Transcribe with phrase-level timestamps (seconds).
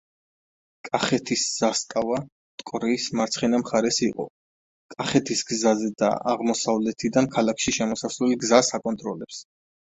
[0.87, 4.25] კახეთის „ზასტავა“ მტკვრის მარცხენა მხარეს იყო,
[4.95, 9.45] კახეთის გზაზე და აღმოსავლეთიდან ქალაქში შემოსასვლელ გზას აკონტროლებს.